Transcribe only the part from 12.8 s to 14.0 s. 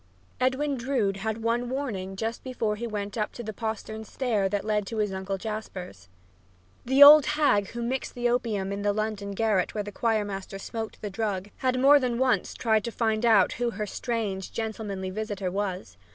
to find out who her